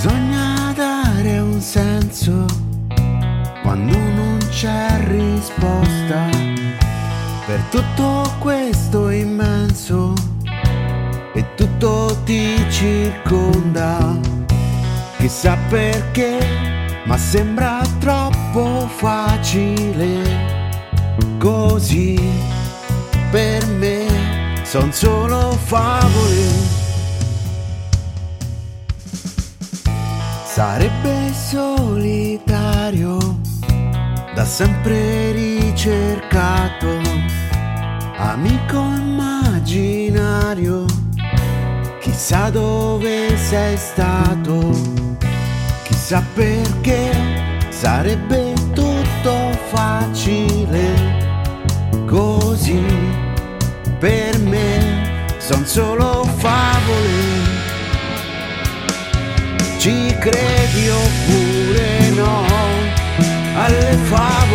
Bisogna 0.00 0.72
dare 0.76 1.38
un 1.40 1.60
senso 1.60 2.46
quando 3.62 3.98
non 3.98 4.38
c'è 4.48 4.96
risposta 5.08 6.28
per 7.44 7.60
tutto 7.68 8.36
questo 8.38 9.10
immenso 9.10 10.14
e 11.34 11.44
tutto 11.56 12.16
ti 12.22 12.64
circonda. 12.70 14.16
Chissà 15.16 15.58
perché, 15.68 16.38
ma 17.04 17.18
sembra 17.18 17.80
troppo 17.98 18.86
facile 18.86 20.22
così 21.38 22.16
per 23.32 23.66
me 23.66 24.62
son 24.62 24.92
solo 24.92 25.58
favole. 25.64 26.77
Sarebbe 30.58 31.32
solitario, 31.32 33.16
da 34.34 34.44
sempre 34.44 35.30
ricercato, 35.30 36.98
amico 38.16 38.78
immaginario, 38.96 40.84
chissà 42.00 42.50
dove 42.50 43.36
sei 43.36 43.76
stato, 43.76 44.72
chissà 45.84 46.24
perché 46.34 47.12
sarebbe 47.68 48.52
tutto 48.72 49.52
facile 49.70 50.92
così. 52.04 52.84
Per 54.00 54.40
me 54.40 55.36
son 55.38 55.64
solo 55.64 56.27
ci 59.78 60.14
credi 60.18 60.88
oppure 60.88 62.10
no? 62.14 62.44
Alle 63.54 63.96
favole 64.04 64.47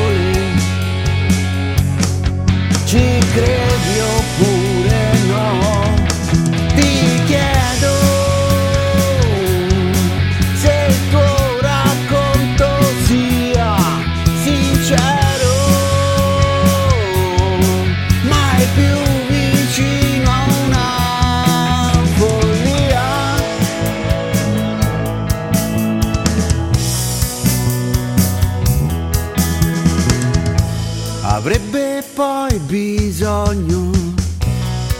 avrebbe 31.45 32.01
poi 32.15 32.57
bisogno 32.59 33.91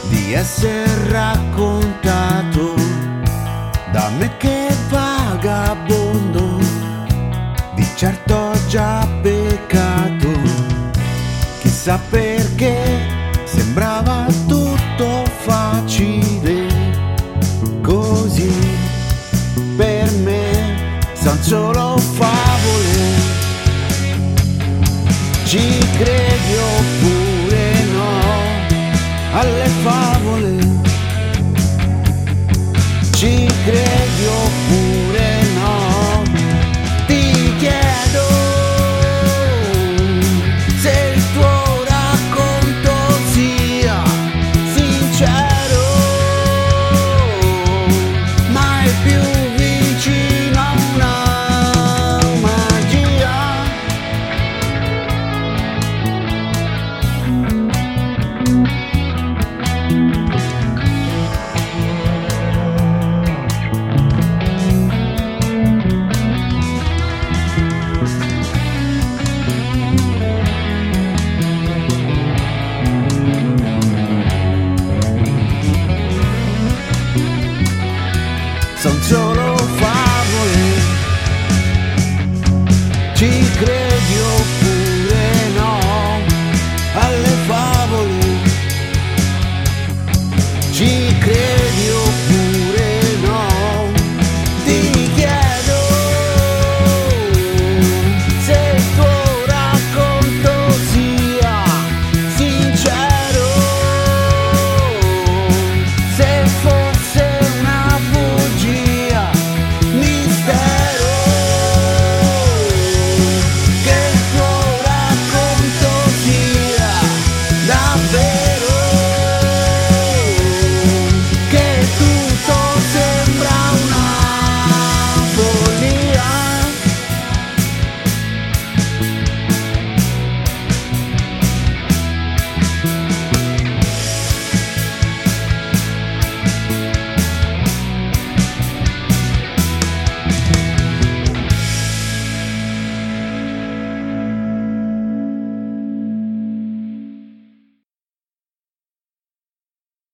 di 0.10 0.34
essere 0.34 1.10
raccontato 1.10 2.74
da 3.94 4.10
me 4.18 4.30
che 4.36 4.68
vagabondo 4.90 6.58
di 7.76 7.88
certo 7.96 8.36
ho 8.36 8.68
già 8.68 9.08
peccato. 9.22 10.32
Chissà 11.62 11.98
perché 12.10 13.00
sembrava 13.46 14.26
tutto 14.46 15.24
facile 15.46 16.68
così 17.82 18.52
per 19.78 20.12
me 20.26 21.00
son 21.14 21.42
solo 21.42 21.98
favole. 21.98 23.32
Ci 25.46 25.78
credi 25.98 26.33